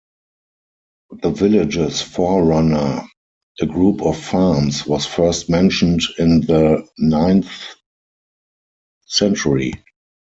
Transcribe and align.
The 1.21 1.29
village's 1.29 2.01
forerunner, 2.01 3.03
a 3.61 3.65
group 3.67 4.01
of 4.01 4.17
farms, 4.17 4.83
was 4.87 5.05
first 5.05 5.47
mentioned 5.47 6.01
in 6.17 6.41
the 6.43 6.87
ninth 6.97 7.51
century. 9.05 9.73